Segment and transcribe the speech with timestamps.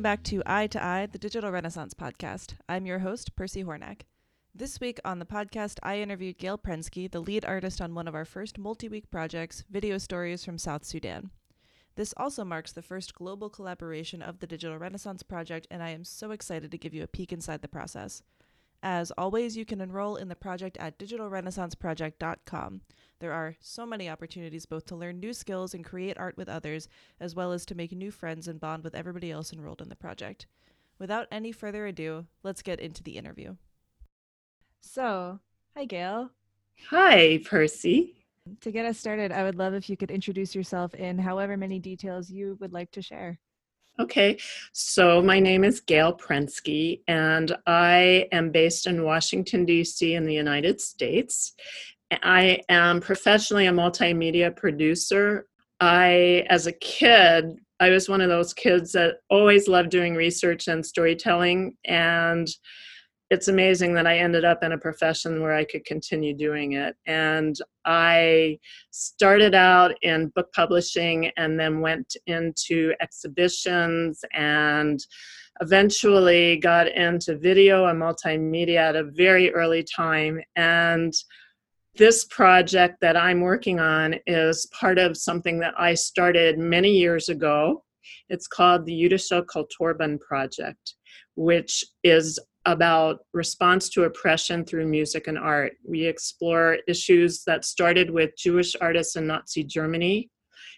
[0.00, 2.54] Welcome back to Eye to Eye, the Digital Renaissance podcast.
[2.70, 4.06] I'm your host, Percy Hornack.
[4.54, 8.14] This week on the podcast, I interviewed Gail Prensky, the lead artist on one of
[8.14, 11.28] our first multi week projects, Video Stories from South Sudan.
[11.96, 16.04] This also marks the first global collaboration of the Digital Renaissance Project, and I am
[16.04, 18.22] so excited to give you a peek inside the process.
[18.82, 22.80] As always, you can enroll in the project at digitalrenaissanceproject.com.
[23.20, 26.88] There are so many opportunities both to learn new skills and create art with others,
[27.20, 29.96] as well as to make new friends and bond with everybody else enrolled in the
[29.96, 30.46] project.
[30.98, 33.56] Without any further ado, let's get into the interview.
[34.80, 35.38] So,
[35.76, 36.30] hi, Gail.
[36.88, 38.14] Hi, Percy.
[38.62, 41.78] To get us started, I would love if you could introduce yourself in however many
[41.78, 43.38] details you would like to share.
[43.98, 44.38] Okay,
[44.72, 50.32] so my name is Gail Prensky, and I am based in Washington, D.C., in the
[50.32, 51.52] United States.
[52.22, 55.46] I am professionally a multimedia producer.
[55.80, 60.68] I, as a kid, I was one of those kids that always loved doing research
[60.68, 62.48] and storytelling, and
[63.30, 66.96] it's amazing that I ended up in a profession where I could continue doing it.
[67.06, 68.58] And I
[68.90, 74.98] started out in book publishing and then went into exhibitions and
[75.60, 80.40] eventually got into video and multimedia at a very early time.
[80.56, 81.14] And
[81.96, 87.28] this project that I'm working on is part of something that I started many years
[87.28, 87.84] ago.
[88.28, 90.94] It's called the Jüdische Kulturbund Project,
[91.34, 95.72] which is about response to oppression through music and art.
[95.86, 100.30] We explore issues that started with Jewish artists in Nazi Germany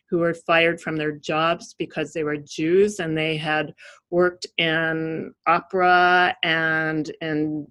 [0.09, 3.73] who were fired from their jobs because they were Jews and they had
[4.11, 7.67] worked in opera and in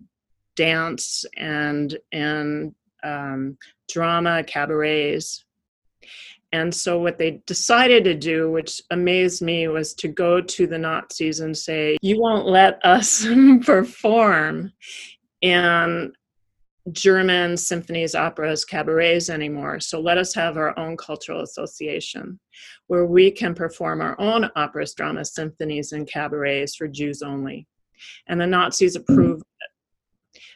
[0.55, 2.73] dance and in
[3.03, 3.57] um,
[3.87, 5.43] drama cabarets
[6.53, 10.77] and so, what they decided to do, which amazed me, was to go to the
[10.77, 13.25] Nazis and say, You won't let us
[13.65, 14.73] perform
[15.41, 16.11] in
[16.91, 19.79] German symphonies, operas, cabarets anymore.
[19.79, 22.37] So, let us have our own cultural association
[22.87, 27.65] where we can perform our own operas, dramas, symphonies, and cabarets for Jews only.
[28.27, 29.70] And the Nazis approved it.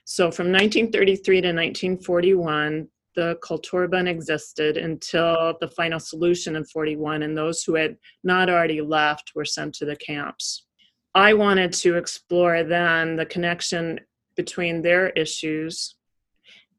[0.06, 7.36] So, from 1933 to 1941, the Kulturbund existed until the final solution in 41, and
[7.36, 10.68] those who had not already left were sent to the camps.
[11.16, 14.00] I wanted to explore then the connection
[14.36, 15.96] between their issues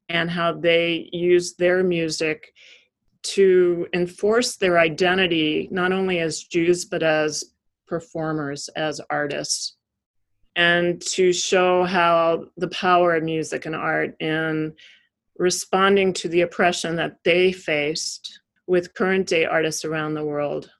[0.08, 2.52] and how they used their music
[3.22, 7.42] to enforce their identity, not only as Jews, but as
[7.88, 9.75] performers, as artists,
[10.56, 14.74] and to show how the power of music and art in
[15.38, 20.70] responding to the oppression that they faced with current day artists around the world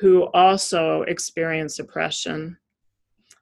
[0.00, 2.56] who also experience oppression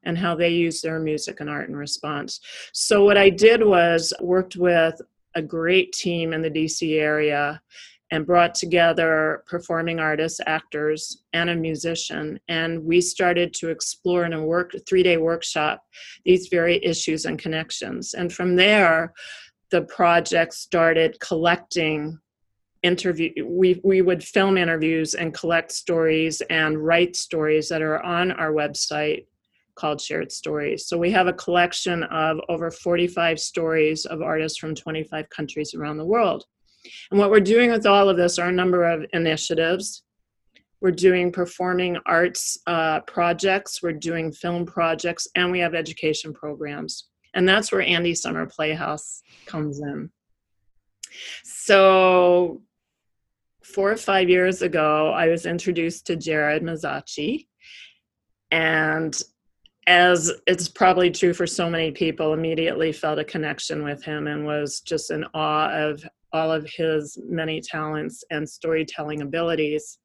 [0.03, 2.41] and how they use their music and art in response.
[2.73, 5.01] So what I did was worked with
[5.35, 7.61] a great team in the DC area
[8.11, 12.39] and brought together performing artists, actors, and a musician.
[12.47, 15.83] And we started to explore in a work three day workshop
[16.25, 18.13] these very issues and connections.
[18.13, 19.13] And from there,
[19.71, 22.19] the project started collecting
[22.83, 28.31] interview we we would film interviews and collect stories and write stories that are on
[28.33, 29.25] our website
[29.75, 34.75] called shared stories so we have a collection of over 45 stories of artists from
[34.75, 36.43] 25 countries around the world
[37.11, 40.03] and what we're doing with all of this are a number of initiatives
[40.81, 47.07] we're doing performing arts uh, projects we're doing film projects and we have education programs
[47.33, 50.11] and that's where Andy Summer Playhouse comes in.
[51.43, 52.61] So,
[53.63, 57.47] four or five years ago, I was introduced to Jared Mezzocchi.
[58.51, 59.19] And
[59.87, 64.45] as it's probably true for so many people, immediately felt a connection with him and
[64.45, 69.99] was just in awe of all of his many talents and storytelling abilities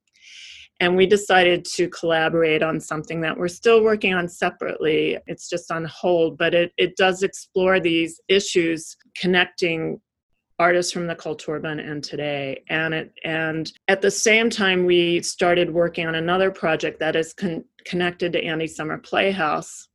[0.80, 5.18] and we decided to collaborate on something that we're still working on separately.
[5.26, 10.00] It's just on hold, but it, it does explore these issues connecting
[10.60, 12.62] artists from the Kulturbund and today.
[12.68, 17.32] And it and at the same time, we started working on another project that is
[17.32, 19.88] con- connected to Andy Summer Playhouse,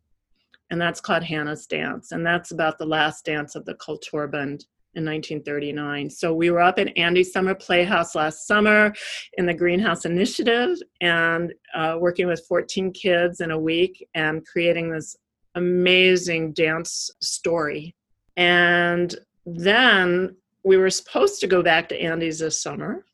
[0.70, 4.66] and that's called Hannah's Dance, and that's about the last dance of the Kulturbund
[4.96, 6.10] in 1939.
[6.10, 8.94] So we were up at Andy Summer Playhouse last summer
[9.38, 14.92] in the Greenhouse Initiative and uh, working with 14 kids in a week and creating
[14.92, 15.16] this
[15.56, 17.96] amazing dance story.
[18.38, 23.06] And then we were supposed to go back to Andy's this summer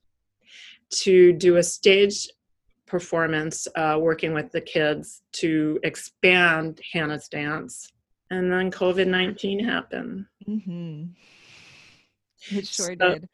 [0.91, 2.27] to do a stage
[2.85, 7.91] performance uh, working with the kids to expand Hannah's dance.
[8.31, 10.25] And then COVID 19 happened.
[10.47, 11.05] Mm-hmm.
[12.51, 13.29] It sure So- did.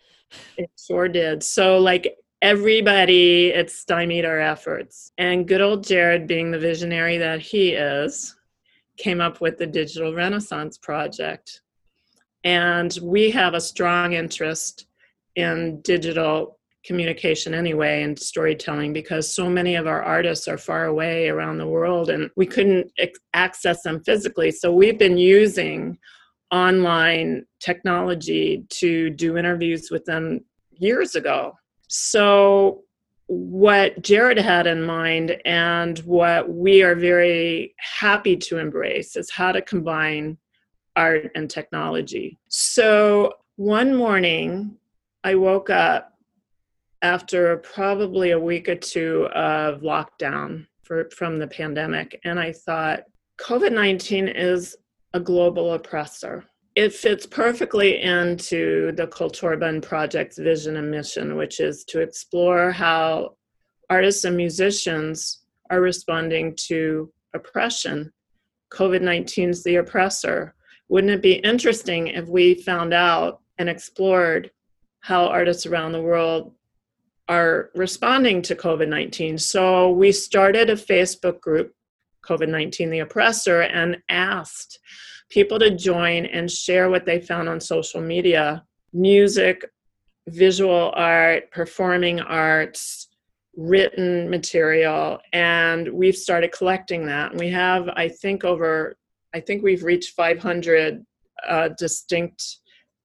[0.57, 1.43] It sure did.
[1.43, 5.11] So, like everybody, it stymied our efforts.
[5.17, 8.35] And good old Jared, being the visionary that he is,
[8.97, 11.61] came up with the Digital Renaissance Project.
[12.43, 14.87] And we have a strong interest
[15.35, 21.29] in digital communication anyway and storytelling because so many of our artists are far away
[21.29, 22.91] around the world and we couldn't
[23.33, 24.51] access them physically.
[24.51, 25.97] So we've been using
[26.51, 31.57] online technology to do interviews with them years ago.
[31.87, 32.83] So,
[33.27, 39.51] what Jared had in mind and what we are very happy to embrace is how
[39.51, 40.37] to combine
[40.95, 42.37] art and technology.
[42.49, 44.77] So, one morning,
[45.23, 46.13] I woke up
[47.01, 53.03] after probably a week or two of lockdown for, from the pandemic, and I thought,
[53.39, 54.77] COVID 19 is
[55.15, 56.43] a global oppressor.
[56.75, 63.37] It fits perfectly into the Kulturbund Project's vision and mission, which is to explore how
[63.89, 68.11] artists and musicians are responding to oppression.
[68.73, 70.53] COVID 19 is the oppressor.
[70.89, 74.51] Wouldn't it be interesting if we found out and explored
[74.99, 76.53] how artists around the world
[77.29, 79.37] are responding to COVID 19?
[79.37, 81.73] So we started a Facebook group
[82.25, 84.79] COVID 19, the oppressor, and asked
[85.29, 88.63] people to join and share what they found on social media
[88.93, 89.65] music,
[90.27, 93.07] visual art, performing arts,
[93.55, 95.19] written material.
[95.33, 97.31] And we've started collecting that.
[97.31, 98.97] And we have, I think, over,
[99.33, 101.05] I think we've reached 500
[101.47, 102.59] uh, distinct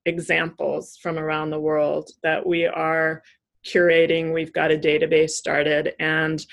[0.07, 3.23] examples from around the world that we are
[3.65, 4.33] curating.
[4.33, 6.45] We've got a database started, and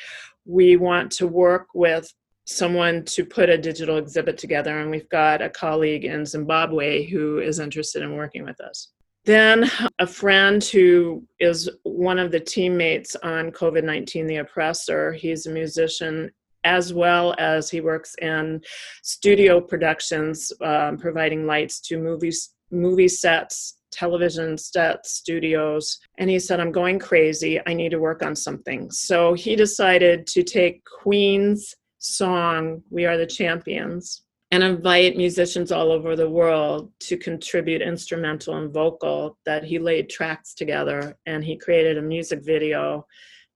[0.45, 2.11] we want to work with
[2.47, 7.39] someone to put a digital exhibit together, and we've got a colleague in Zimbabwe who
[7.39, 8.89] is interested in working with us.
[9.25, 15.45] Then, a friend who is one of the teammates on COVID 19 The Oppressor, he's
[15.45, 16.31] a musician
[16.63, 18.61] as well as he works in
[19.03, 26.00] studio productions, um, providing lights to movies, movie sets, television sets, studios.
[26.17, 27.59] And he said, I'm going crazy.
[27.65, 28.91] I need to work on something.
[28.91, 35.91] So he decided to take Queen's song, We Are the Champions, and invite musicians all
[35.91, 41.57] over the world to contribute instrumental and vocal that he laid tracks together and he
[41.57, 43.05] created a music video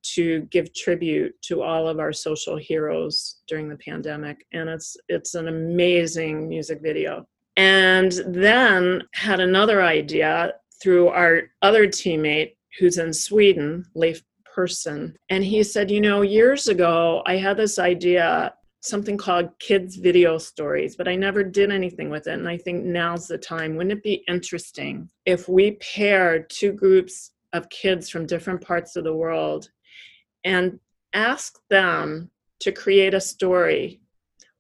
[0.04, 4.46] to give tribute to all of our social heroes during the pandemic.
[4.52, 7.28] And it's it's an amazing music video.
[7.58, 14.24] And then had another idea through our other teammate who's in Sweden Leif
[14.54, 19.96] Persson and he said you know years ago I had this idea something called kids
[19.96, 23.76] video stories but i never did anything with it and i think now's the time.
[23.76, 29.04] Wouldn't it be interesting if we paired two groups of kids from different parts of
[29.04, 29.70] the world
[30.44, 30.80] and
[31.14, 34.02] ask them to create a story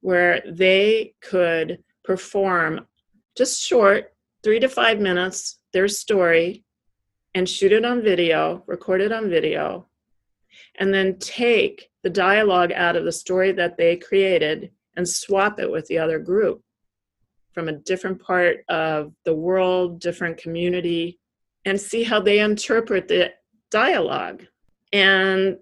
[0.01, 2.86] where they could perform
[3.38, 4.13] just short
[4.44, 6.63] three to five minutes their story
[7.34, 9.88] and shoot it on video record it on video
[10.79, 15.70] and then take the dialogue out of the story that they created and swap it
[15.70, 16.62] with the other group
[17.53, 21.20] from a different part of the world, different community,
[21.65, 23.31] and see how they interpret the
[23.70, 24.46] dialogue.
[24.93, 25.58] And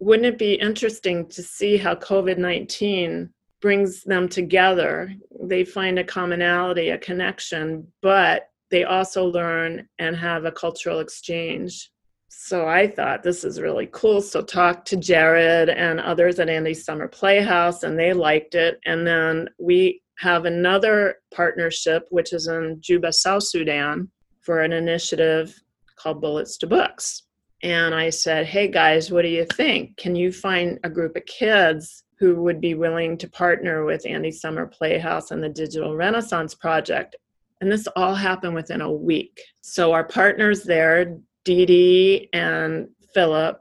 [0.00, 3.30] wouldn't it be interesting to see how COVID 19
[3.60, 5.12] brings them together?
[5.42, 11.90] They find a commonality, a connection, but they also learn and have a cultural exchange
[12.40, 14.22] so I thought this is really cool.
[14.22, 18.78] So talked to Jared and others at Andy Summer Playhouse, and they liked it.
[18.86, 24.08] And then we have another partnership, which is in Juba, South Sudan,
[24.40, 25.52] for an initiative
[25.96, 27.24] called Bullets to Books.
[27.64, 29.96] And I said, Hey guys, what do you think?
[29.96, 34.30] Can you find a group of kids who would be willing to partner with Andy
[34.30, 37.16] Summer Playhouse and the Digital Renaissance Project?
[37.60, 39.40] And this all happened within a week.
[39.60, 43.60] So our partners there, Dee Dee and Philip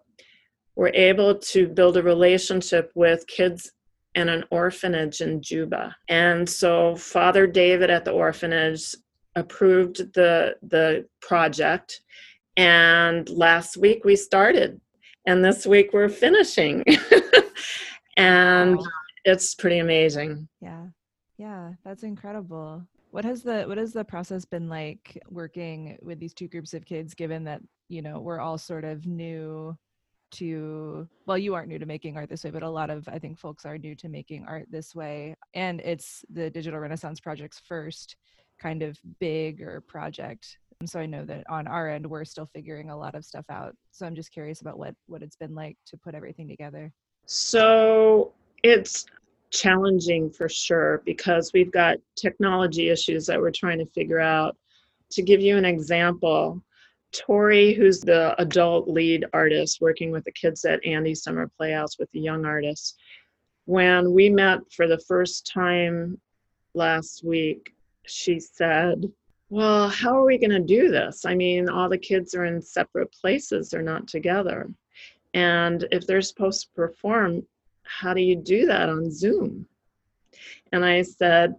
[0.76, 3.72] were able to build a relationship with kids
[4.16, 5.96] in an orphanage in Juba.
[6.10, 8.96] And so Father David at the orphanage
[9.36, 12.02] approved the the project
[12.56, 14.82] and last week we started
[15.28, 16.84] and this week we're finishing.
[18.18, 18.84] and Wow.
[19.26, 20.48] it's pretty amazing.
[20.62, 20.88] Yeah.
[21.38, 22.82] Yeah, that's incredible.
[23.18, 26.86] What has the what has the process been like working with these two groups of
[26.86, 29.76] kids given that, you know, we're all sort of new
[30.34, 33.18] to well you aren't new to making art this way but a lot of i
[33.18, 37.62] think folks are new to making art this way and it's the digital renaissance project's
[37.66, 38.18] first
[38.60, 40.60] kind of bigger project.
[40.80, 43.46] And so i know that on our end we're still figuring a lot of stuff
[43.50, 43.74] out.
[43.92, 46.94] So i'm just curious about what what it's been like to put everything together.
[47.26, 49.08] So it's
[49.52, 54.58] challenging for sure because we've got technology issues that we're trying to figure out
[55.10, 56.62] to give you an example
[57.14, 62.12] Tori, who's the adult lead artist working with the kids at Andy Summer Playhouse with
[62.12, 62.96] the young artists,
[63.66, 66.20] when we met for the first time
[66.74, 67.74] last week,
[68.06, 69.12] she said,
[69.50, 71.26] Well, how are we going to do this?
[71.26, 74.70] I mean, all the kids are in separate places, they're not together.
[75.34, 77.46] And if they're supposed to perform,
[77.88, 79.66] how do you do that on Zoom?
[80.72, 81.56] And I said,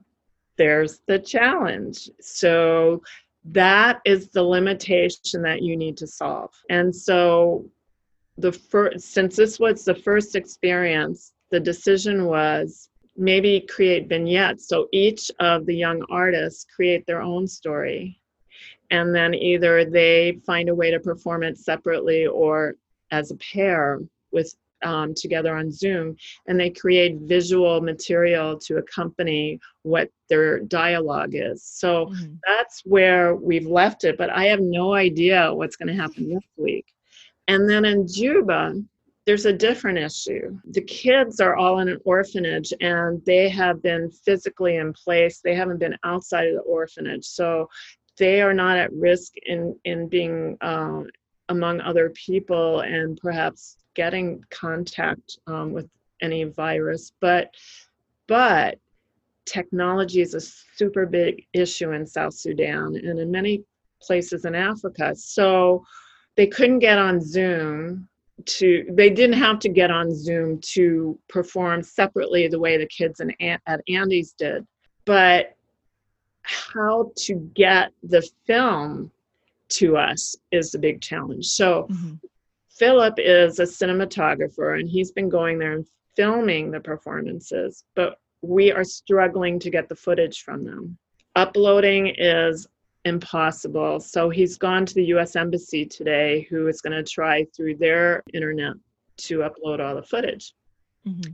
[0.57, 2.11] There's the challenge.
[2.21, 3.03] So
[3.47, 6.53] that is the limitation that you need to solve.
[6.69, 7.65] And so
[8.37, 14.87] the first since this was the first experience, the decision was maybe create vignettes so
[14.93, 18.19] each of the young artists create their own story
[18.91, 22.77] and then either they find a way to perform it separately or
[23.11, 23.99] as a pair
[24.31, 26.17] with um, together on Zoom
[26.47, 31.65] and they create visual material to accompany what their dialogue is.
[31.65, 32.35] So mm-hmm.
[32.47, 36.45] that's where we've left it, but I have no idea what's going to happen this
[36.57, 36.87] week.
[37.49, 38.75] And then in Juba,
[39.29, 40.59] there's a different issue.
[40.71, 45.55] The kids are all in an orphanage and they have been physically in place, they
[45.55, 47.27] haven't been outside of the orphanage.
[47.27, 47.69] So
[48.17, 51.03] they are not at risk in, in being uh,
[51.49, 55.89] among other people and perhaps getting contact um, with
[56.23, 57.53] any virus but
[58.29, 58.79] but
[59.45, 63.63] technology is a super big issue in south sudan and in many
[64.01, 65.85] places in africa so
[66.37, 68.09] they couldn't get on zoom
[68.47, 73.19] to they didn't have to get on zoom to perform separately the way the kids
[73.19, 73.33] in,
[73.67, 74.65] at andy's did
[75.05, 75.57] but
[76.43, 79.11] how to get the film
[79.69, 81.47] to us is the big challenge.
[81.47, 82.15] So mm-hmm.
[82.79, 88.71] Philip is a cinematographer and he's been going there and filming the performances, but we
[88.71, 90.97] are struggling to get the footage from them.
[91.35, 92.67] Uploading is
[93.05, 94.01] impossible.
[94.01, 98.23] So he's gone to the US Embassy today, who is going to try through their
[98.33, 98.75] internet
[99.19, 100.55] to upload all the footage.
[101.07, 101.33] Mm-hmm.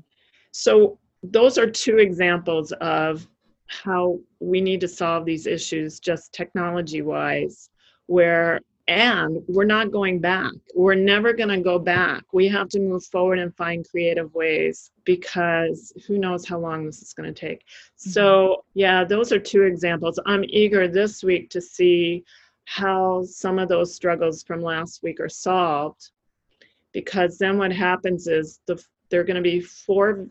[0.52, 3.26] So those are two examples of
[3.66, 7.70] how we need to solve these issues just technology wise
[8.06, 10.52] where and we're not going back.
[10.74, 12.24] We're never going to go back.
[12.32, 17.00] We have to move forward and find creative ways because who knows how long this
[17.00, 17.60] is going to take.
[17.60, 18.10] Mm-hmm.
[18.10, 20.20] So, yeah, those are two examples.
[20.26, 22.24] I'm eager this week to see
[22.66, 26.10] how some of those struggles from last week are solved
[26.92, 30.26] because then what happens is the there are going to be four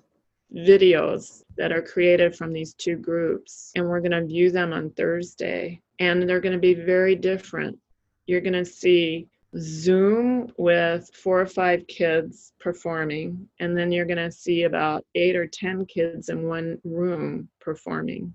[0.53, 4.89] videos that are created from these two groups and we're going to view them on
[4.91, 7.77] Thursday and they're going to be very different.
[8.25, 9.27] You're going to see
[9.57, 15.35] Zoom with four or five kids performing, and then you're going to see about eight
[15.35, 18.33] or 10 kids in one room performing.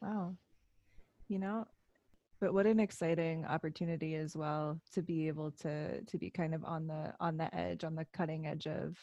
[0.00, 0.34] Wow.
[1.28, 1.66] You know,
[2.40, 6.64] but what an exciting opportunity as well to be able to to be kind of
[6.64, 8.96] on the on the edge on the cutting edge of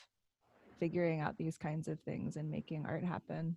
[0.79, 3.55] figuring out these kinds of things and making art happen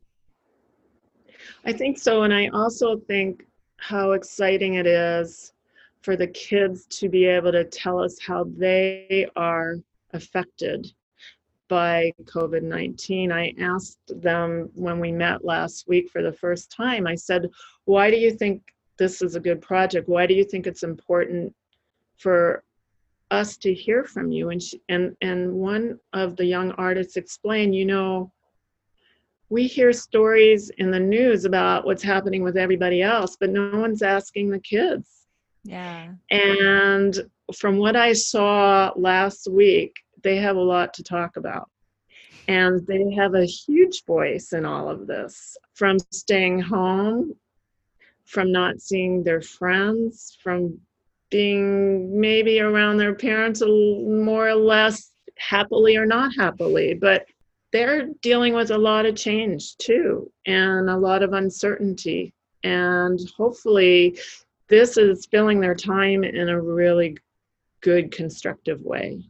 [1.65, 3.45] i think so and i also think
[3.77, 5.53] how exciting it is
[6.03, 9.77] for the kids to be able to tell us how they are
[10.13, 10.91] affected
[11.69, 13.31] by COVID 19.
[13.31, 17.49] I asked them when we met last week for the first time, I said,
[17.85, 18.63] Why do you think
[18.99, 20.09] this is a good project?
[20.09, 21.55] Why do you think it's important
[22.19, 22.65] for
[23.31, 24.51] us to hear from you?
[24.51, 28.33] And, she, and, and one of the young artists explained, You know,
[29.49, 34.03] we hear stories in the news about what's happening with everybody else, but no one's
[34.03, 35.20] asking the kids.
[35.65, 36.13] Yeah.
[36.31, 37.19] And
[37.55, 41.69] from what I saw last week, they have a lot to talk about.
[42.49, 47.35] And they have a huge voice in all of this from staying home,
[48.25, 50.81] from not seeing their friends, from
[51.31, 56.95] being maybe around their parents more or less happily or not happily.
[56.95, 57.27] But
[57.73, 62.33] they're dealing with a lot of change too and a lot of uncertainty
[62.65, 64.19] and hopefully
[64.71, 67.17] this is filling their time in a really
[67.83, 69.23] good constructive way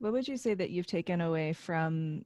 [0.00, 2.24] what would you say that you've taken away from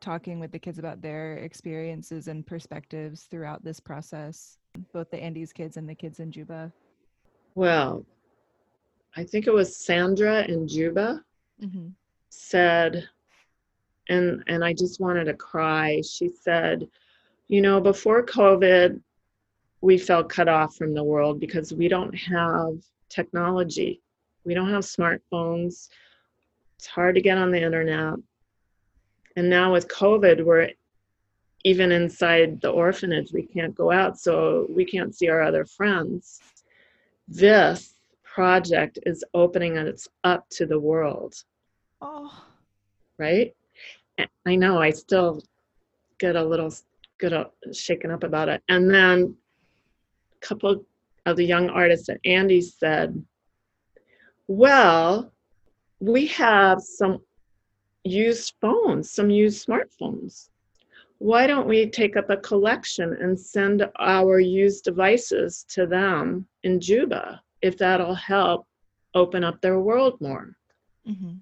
[0.00, 4.58] talking with the kids about their experiences and perspectives throughout this process
[4.92, 6.70] both the andy's kids and the kids in juba
[7.54, 8.04] well
[9.16, 11.22] i think it was sandra in juba
[11.62, 11.88] mm-hmm.
[12.30, 13.08] said,
[14.08, 16.02] and and I just wanted to cry.
[16.02, 16.88] She said,
[17.48, 19.00] you know, before COVID,
[19.84, 22.78] we felt cut off from the world because we don't have
[23.10, 24.00] technology.
[24.46, 25.90] We don't have smartphones.
[26.76, 28.14] It's hard to get on the internet.
[29.36, 30.70] And now with COVID, we're
[31.64, 36.40] even inside the orphanage, we can't go out, so we can't see our other friends.
[37.28, 41.34] This project is opening us up to the world.
[42.00, 42.42] Oh.
[43.18, 43.54] Right?
[44.46, 45.42] I know, I still
[46.18, 46.72] get a little
[47.20, 48.62] get a, shaken up about it.
[48.68, 49.36] And then
[50.44, 50.84] couple
[51.26, 53.24] of the young artists at Andy said,
[54.46, 55.32] Well,
[56.00, 57.20] we have some
[58.04, 60.50] used phones, some used smartphones.
[61.18, 66.80] Why don't we take up a collection and send our used devices to them in
[66.80, 68.66] Juba if that'll help
[69.14, 70.54] open up their world more?
[71.08, 71.36] Mm-hmm.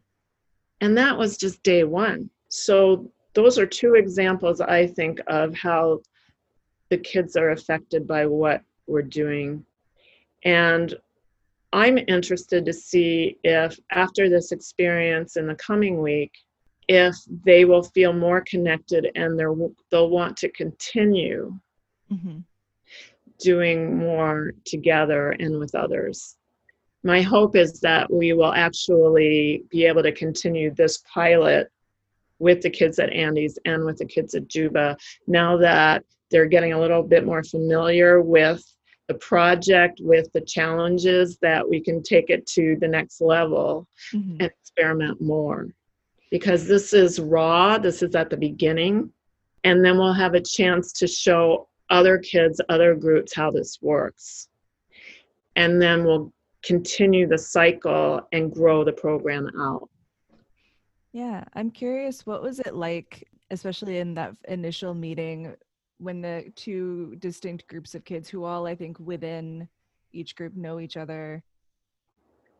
[0.82, 2.30] And that was just day one.
[2.49, 6.02] So, those are two examples, I think, of how
[6.90, 9.65] the kids are affected by what we're doing.
[10.45, 10.95] And
[11.73, 16.33] I'm interested to see if after this experience in the coming week,
[16.89, 21.59] if they will feel more connected and they'll want to continue
[22.12, 22.39] mm-hmm.
[23.39, 26.37] doing more together and with others.
[27.05, 31.69] My hope is that we will actually be able to continue this pilot
[32.39, 34.97] with the kids at Andy's and with the kids at Juba
[35.27, 38.65] now that they're getting a little bit more familiar with
[39.07, 44.41] the project, with the challenges, that we can take it to the next level mm-hmm.
[44.41, 45.69] and experiment more
[46.30, 49.11] because this is raw, this is at the beginning,
[49.65, 54.49] and then we'll have a chance to show other kids, other groups how this works.
[55.56, 56.33] And then we'll
[56.65, 59.91] continue the cycle and grow the program out.
[61.13, 65.54] Yeah, I'm curious what was it like especially in that initial meeting
[66.02, 69.69] when the two distinct groups of kids who all I think within
[70.12, 71.43] each group know each other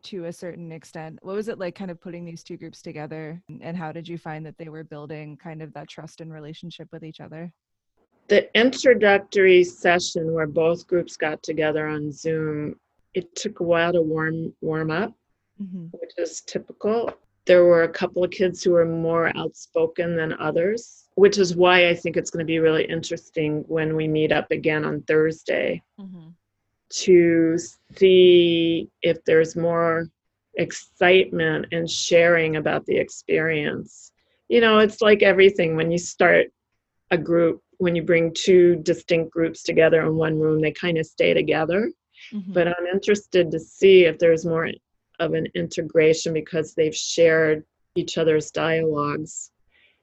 [0.03, 1.19] to a certain extent.
[1.21, 4.17] What was it like kind of putting these two groups together and how did you
[4.17, 7.51] find that they were building kind of that trust and relationship with each other?
[8.27, 12.79] The introductory session where both groups got together on Zoom,
[13.13, 15.13] it took a while to warm warm up,
[15.61, 15.87] mm-hmm.
[15.91, 17.13] which is typical.
[17.45, 21.89] There were a couple of kids who were more outspoken than others, which is why
[21.89, 25.81] I think it's going to be really interesting when we meet up again on Thursday.
[25.99, 26.29] Mm-hmm
[26.93, 27.57] to
[27.95, 30.07] see if there's more
[30.55, 34.11] excitement and sharing about the experience.
[34.47, 36.47] You know, it's like everything when you start
[37.09, 41.07] a group, when you bring two distinct groups together in one room, they kind of
[41.07, 41.91] stay together.
[42.31, 42.53] Mm-hmm.
[42.53, 44.69] But I'm interested to see if there's more
[45.19, 47.63] of an integration because they've shared
[47.95, 49.51] each other's dialogues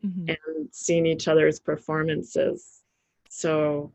[0.05, 0.29] mm-hmm.
[0.29, 2.83] and seen each other's performances.
[3.29, 3.93] So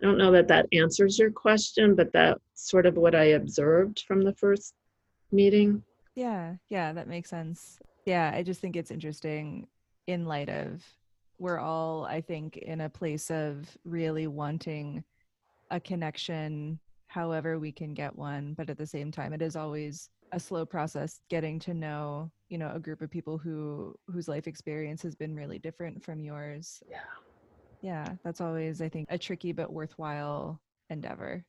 [0.00, 4.04] I don't know that that answers your question, but that's sort of what I observed
[4.06, 4.74] from the first
[5.32, 5.82] meeting.
[6.14, 7.78] Yeah, yeah, that makes sense.
[8.04, 9.66] Yeah, I just think it's interesting
[10.06, 10.82] in light of
[11.38, 15.04] we're all, I think, in a place of really wanting
[15.70, 20.10] a connection however we can get one, but at the same time, it is always
[20.32, 24.46] a slow process getting to know you know a group of people who whose life
[24.46, 26.82] experience has been really different from yours.
[26.88, 26.96] Yeah.
[27.82, 30.60] Yeah that's always i think a tricky but worthwhile
[30.90, 31.44] endeavor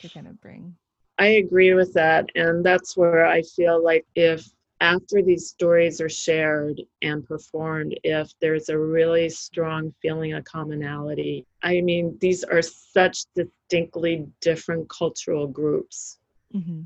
[0.00, 0.74] to kind of bring.
[1.18, 4.48] I agree with that and that's where i feel like if
[4.80, 11.44] after these stories are shared and performed if there's a really strong feeling of commonality.
[11.62, 16.18] I mean these are such distinctly different cultural groups.
[16.54, 16.82] Mm-hmm.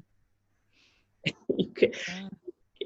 [1.74, 1.96] Could.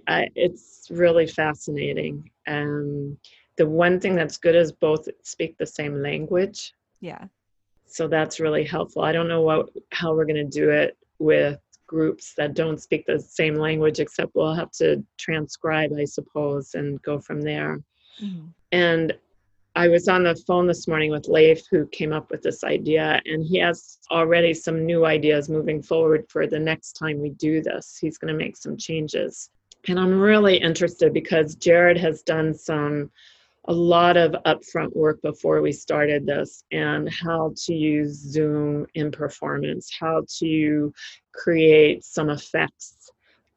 [0.07, 3.19] I, it's really fascinating and
[3.59, 6.73] the one thing that's good is both speak the same language.
[7.01, 7.25] Yeah.
[7.87, 9.03] So that's really helpful.
[9.03, 13.05] I don't know what how we're going to do it with groups that don't speak
[13.07, 17.81] the same language except we'll have to transcribe I suppose and go from there.
[18.23, 18.47] Mm-hmm.
[18.73, 19.13] And
[19.79, 23.23] I was on the phone this morning with Leif, who came up with this idea,
[23.27, 27.63] and he has already some new ideas moving forward for the next time we do
[27.63, 27.97] this.
[27.97, 29.51] He's going to make some changes.
[29.87, 33.13] And I'm really interested because Jared has done some
[33.67, 39.13] a lot of upfront work before we started this and how to use Zoom in
[39.13, 40.93] performance, how to
[41.33, 43.13] create some effects.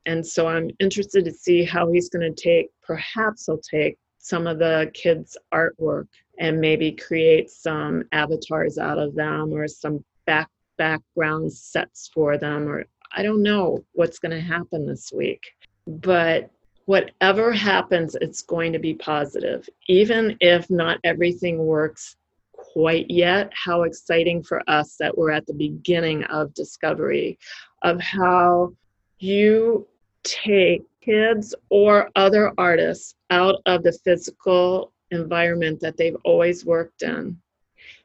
[0.06, 4.48] And so I'm interested to see how he's going to take, perhaps he'll take some
[4.48, 6.08] of the kids' artwork
[6.40, 12.68] and maybe create some avatars out of them or some back background sets for them
[12.68, 15.44] or I don't know what's going to happen this week.
[15.86, 16.50] But
[16.86, 19.68] whatever happens, it's going to be positive.
[19.88, 22.16] Even if not everything works
[22.54, 27.38] quite yet, how exciting for us that we're at the beginning of discovery
[27.82, 28.74] of how
[29.20, 29.88] you
[30.24, 37.38] take kids or other artists out of the physical environment that they've always worked in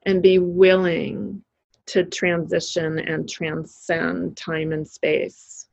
[0.07, 1.42] and be willing
[1.87, 5.68] to transition and transcend time and space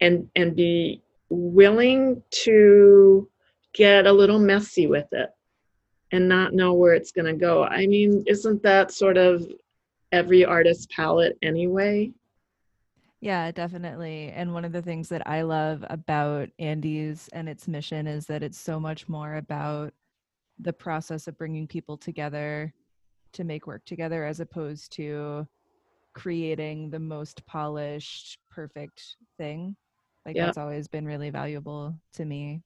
[0.00, 3.28] and and be willing to
[3.74, 5.30] get a little messy with it
[6.10, 7.64] and not know where it's going to go.
[7.64, 9.46] I mean isn't that sort of
[10.10, 12.10] every artist's palette anyway
[13.20, 14.32] yeah, definitely.
[14.34, 18.42] And one of the things that I love about Andy's and its mission is that
[18.42, 19.92] it's so much more about
[20.58, 22.72] the process of bringing people together
[23.32, 25.46] to make work together as opposed to
[26.14, 29.76] creating the most polished, perfect thing.
[30.24, 30.46] Like yeah.
[30.46, 32.62] that's always been really valuable to me.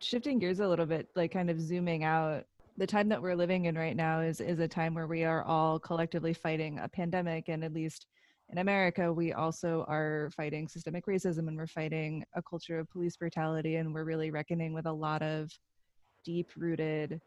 [0.00, 2.44] Shifting gears a little bit, like kind of zooming out,
[2.76, 5.42] the time that we're living in right now is is a time where we are
[5.44, 8.06] all collectively fighting a pandemic and at least
[8.50, 13.16] in America, we also are fighting systemic racism and we're fighting a culture of police
[13.16, 15.50] brutality and we're really reckoning with a lot of
[16.24, 17.20] deep rooted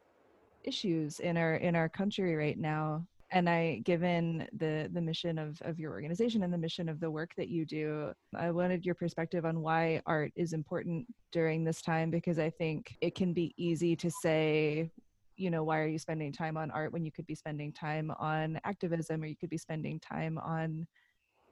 [0.63, 3.05] issues in our in our country right now.
[3.31, 7.11] And i given the the mission of of your organization and the mission of the
[7.11, 11.79] work that you do i wanted your perspective on why art is important during this
[11.79, 14.89] time because i think it can be easy to say
[15.37, 18.11] you know why are you spending time on art when you could be spending time
[18.19, 20.87] on activism or you could be spending time on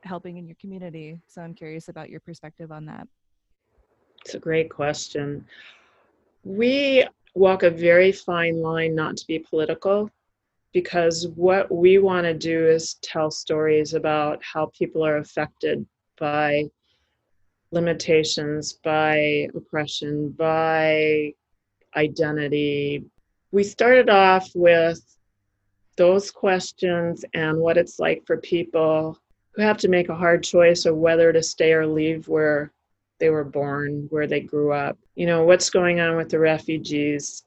[0.04, 1.20] helping in your community.
[1.28, 3.08] So I'm curious about your perspective on that.
[4.26, 5.46] It's a great question.
[6.44, 7.06] We
[7.36, 10.10] walk a very fine line not to be political
[10.74, 15.86] because what we want to do is tell stories about how people are affected
[16.20, 16.66] by
[17.72, 21.34] limitations, by oppression, by
[21.96, 23.04] identity.
[23.52, 25.02] We started off with
[25.96, 29.18] those questions and what it's like for people
[29.58, 32.72] who have to make a hard choice of whether to stay or leave where
[33.20, 35.00] they were born, where they grew up.
[35.16, 37.44] You know, what's going on with the refugees?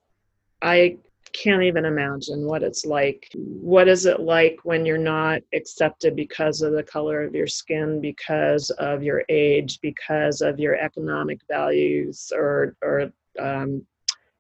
[0.61, 0.99] I
[1.33, 3.31] can't even imagine what it's like.
[3.37, 8.01] What is it like when you're not accepted because of the color of your skin,
[8.01, 13.87] because of your age, because of your economic values or, or um,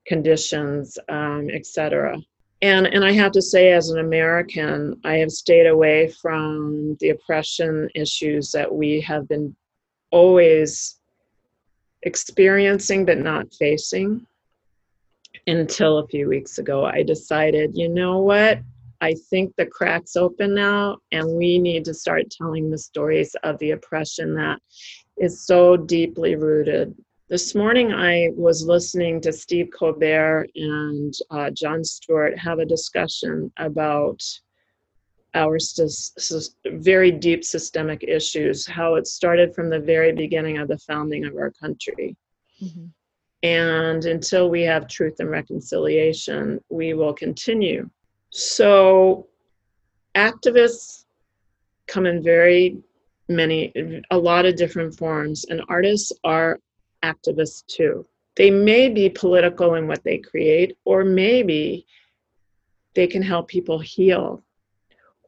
[0.08, 2.20] conditions, um, etc
[2.62, 7.10] and and i have to say as an american i have stayed away from the
[7.10, 9.54] oppression issues that we have been
[10.10, 11.00] always
[12.02, 14.26] experiencing but not facing
[15.46, 16.84] until a few weeks ago.
[16.84, 18.60] I decided you know what?
[19.02, 23.58] I think the cracks open now and we need to start telling the stories of
[23.58, 24.60] the oppression that
[25.16, 26.94] is so deeply rooted
[27.30, 33.52] this morning, I was listening to Steve Colbert and uh, Jon Stewart have a discussion
[33.56, 34.20] about
[35.34, 35.56] our
[36.66, 41.36] very deep systemic issues, how it started from the very beginning of the founding of
[41.36, 42.16] our country.
[42.60, 42.86] Mm-hmm.
[43.44, 47.88] And until we have truth and reconciliation, we will continue.
[48.30, 49.28] So,
[50.16, 51.04] activists
[51.86, 52.78] come in very
[53.28, 56.58] many, a lot of different forms, and artists are
[57.04, 58.06] activists too.
[58.36, 61.86] They may be political in what they create, or maybe
[62.94, 64.42] they can help people heal,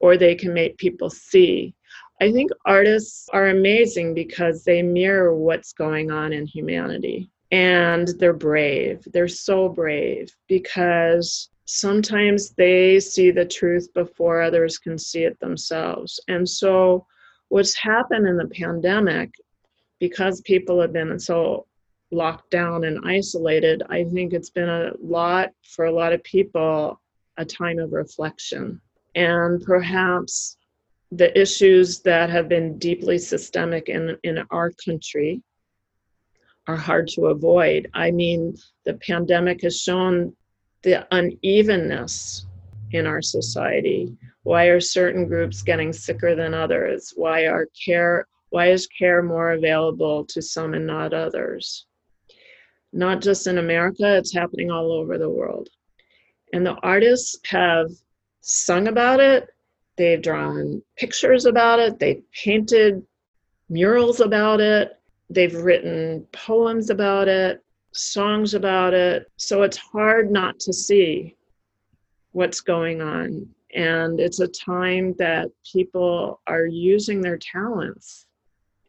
[0.01, 1.75] or they can make people see.
[2.21, 7.31] I think artists are amazing because they mirror what's going on in humanity.
[7.51, 9.07] And they're brave.
[9.13, 16.21] They're so brave because sometimes they see the truth before others can see it themselves.
[16.29, 17.07] And so,
[17.49, 19.31] what's happened in the pandemic
[20.03, 21.65] because people have been so
[22.11, 27.01] locked down and isolated, I think it's been a lot for a lot of people
[27.37, 28.81] a time of reflection.
[29.15, 30.57] And perhaps
[31.13, 35.41] the issues that have been deeply systemic in, in our country
[36.67, 37.89] are hard to avoid.
[37.95, 40.35] I mean, the pandemic has shown
[40.83, 42.47] the unevenness
[42.91, 44.17] in our society.
[44.43, 47.13] Why are certain groups getting sicker than others?
[47.15, 51.87] Why are care why is care more available to some and not others?
[52.93, 55.71] Not just in America, it's happening all over the world.
[56.53, 57.89] And the artists have
[58.43, 59.49] sung about it,
[59.97, 63.03] they've drawn pictures about it, they've painted
[63.71, 69.33] murals about it, they've written poems about it, songs about it.
[69.39, 71.37] So it's hard not to see
[72.33, 73.49] what's going on.
[73.75, 78.27] And it's a time that people are using their talents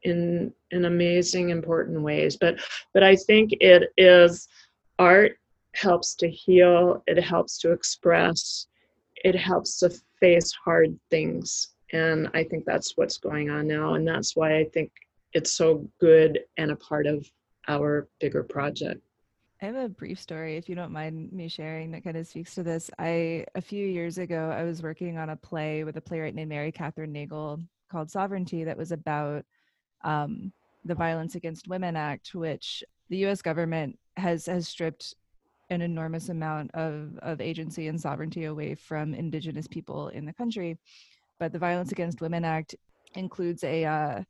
[0.03, 2.37] in in amazing important ways.
[2.37, 2.59] But
[2.93, 4.47] but i think it is
[4.99, 5.37] art
[5.73, 8.67] helps to heal it helps to express
[9.15, 9.89] it helps to
[10.19, 11.69] face hard things.
[11.91, 13.95] And i think that's what's going on now.
[13.95, 14.91] And that's why i think
[15.33, 17.29] it's so good and a part of
[17.67, 19.01] our bigger project.
[19.61, 22.53] I have a brief story, if you don't mind me sharing, that kind of speaks
[22.55, 22.91] to this.
[22.99, 26.49] I a few years ago, I was working on a play with a playwright named
[26.49, 29.45] Mary Kathryn Nagle called Sovereignty that was about
[30.03, 30.51] um,
[30.85, 33.41] the Violence Against Women Act, which the U.S.
[33.41, 35.15] government has has stripped
[35.69, 40.77] an enormous amount of of agency and sovereignty away from Indigenous people in the country.
[41.39, 42.75] But the Violence Against Women Act
[43.15, 44.23] includes a uh,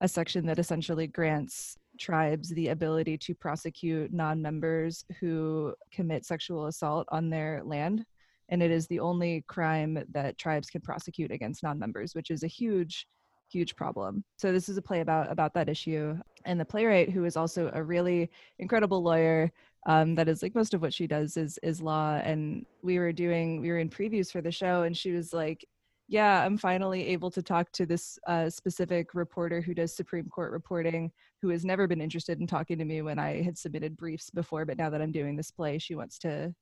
[0.00, 7.06] a section that essentially grants tribes the ability to prosecute non-members who commit sexual assault
[7.10, 8.04] on their land
[8.50, 12.48] and it is the only crime that tribes can prosecute against non-members which is a
[12.48, 13.08] huge
[13.50, 17.24] huge problem so this is a play about about that issue and the playwright who
[17.24, 19.50] is also a really incredible lawyer
[19.86, 23.12] um, that is like most of what she does is is law and we were
[23.12, 25.64] doing we were in previews for the show and she was like
[26.08, 30.52] yeah, I'm finally able to talk to this uh, specific reporter who does Supreme Court
[30.52, 34.30] reporting, who has never been interested in talking to me when I had submitted briefs
[34.30, 34.64] before.
[34.64, 36.54] But now that I'm doing this play, she wants to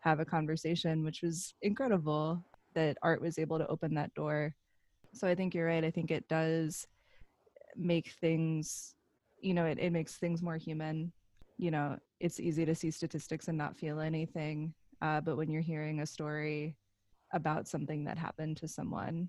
[0.00, 4.52] have a conversation, which was incredible that art was able to open that door.
[5.14, 5.84] So I think you're right.
[5.84, 6.86] I think it does
[7.76, 8.94] make things,
[9.40, 11.12] you know, it, it makes things more human.
[11.56, 14.74] You know, it's easy to see statistics and not feel anything.
[15.00, 16.76] Uh, but when you're hearing a story,
[17.32, 19.28] about something that happened to someone.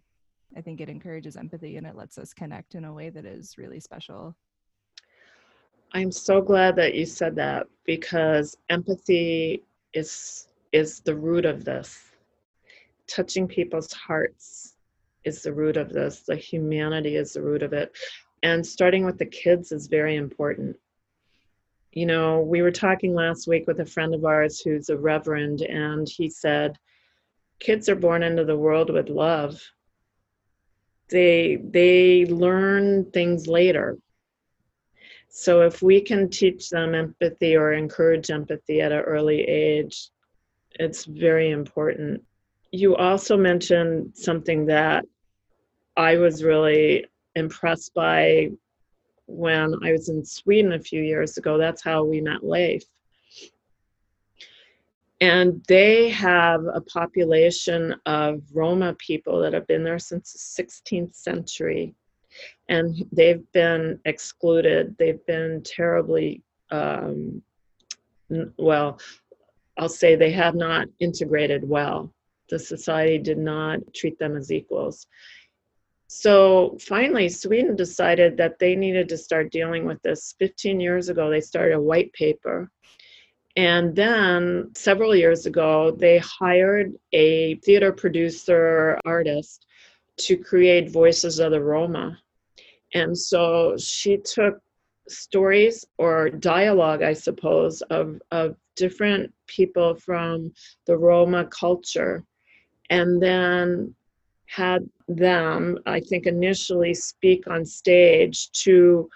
[0.55, 3.57] I think it encourages empathy and it lets us connect in a way that is
[3.57, 4.35] really special.
[5.93, 9.63] I'm so glad that you said that because empathy
[9.93, 11.99] is is the root of this.
[13.07, 14.75] Touching people's hearts
[15.23, 16.21] is the root of this.
[16.21, 17.95] The humanity is the root of it.
[18.43, 20.77] And starting with the kids is very important.
[21.91, 25.61] You know, we were talking last week with a friend of ours who's a reverend,
[25.61, 26.77] and he said,
[27.59, 29.61] kids are born into the world with love
[31.09, 33.97] they they learn things later
[35.27, 40.09] so if we can teach them empathy or encourage empathy at an early age
[40.79, 42.23] it's very important
[42.71, 45.05] you also mentioned something that
[45.97, 47.05] i was really
[47.35, 48.49] impressed by
[49.27, 52.83] when i was in sweden a few years ago that's how we met leif
[55.21, 61.13] and they have a population of Roma people that have been there since the 16th
[61.13, 61.93] century.
[62.69, 64.95] And they've been excluded.
[64.97, 67.41] They've been terribly, um,
[68.57, 68.99] well,
[69.77, 72.13] I'll say they have not integrated well.
[72.49, 75.07] The society did not treat them as equals.
[76.07, 80.33] So finally, Sweden decided that they needed to start dealing with this.
[80.39, 82.71] 15 years ago, they started a white paper
[83.59, 89.65] and then several years ago, they hired a theater producer artist
[90.17, 92.17] to create Voices of the Roma.
[92.93, 94.61] And so she took
[95.07, 100.53] stories or dialogue, I suppose, of, of different people from
[100.85, 102.23] the Roma culture
[102.89, 103.93] and then
[104.47, 109.09] had them, I think, initially speak on stage to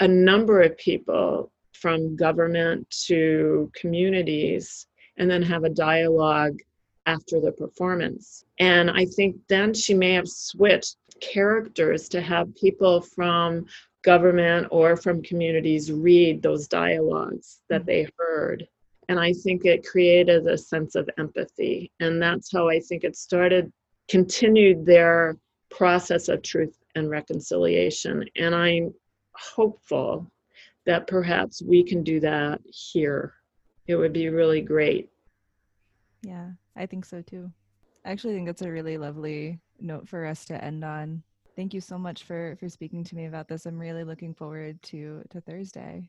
[0.00, 6.58] a number of people from government to communities and then have a dialogue
[7.06, 8.44] after the performance.
[8.58, 13.66] And I think then she may have switched characters to have people from
[14.02, 17.86] government or from communities read those dialogues that mm.
[17.86, 18.66] they heard.
[19.12, 21.92] And I think it created a sense of empathy.
[22.00, 23.70] And that's how I think it started,
[24.08, 25.36] continued their
[25.70, 28.24] process of truth and reconciliation.
[28.36, 28.94] And I'm
[29.34, 30.32] hopeful
[30.86, 33.34] that perhaps we can do that here.
[33.86, 35.10] It would be really great.
[36.22, 37.52] Yeah, I think so too.
[38.06, 41.22] I actually think that's a really lovely note for us to end on.
[41.54, 43.66] Thank you so much for for speaking to me about this.
[43.66, 46.08] I'm really looking forward to to Thursday.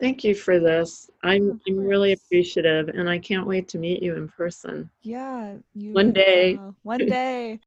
[0.00, 1.10] Thank you for this.
[1.22, 4.88] I'm I'm really appreciative and I can't wait to meet you in person.
[5.02, 6.56] Yeah, you one day.
[6.56, 7.60] Uh, one day.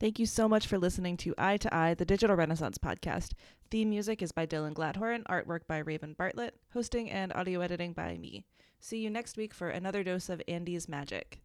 [0.00, 3.32] Thank you so much for listening to Eye to Eye, the Digital Renaissance podcast.
[3.70, 8.16] Theme music is by Dylan Gladhorn, artwork by Raven Bartlett, hosting and audio editing by
[8.16, 8.44] me.
[8.80, 11.40] See you next week for another dose of Andy's magic.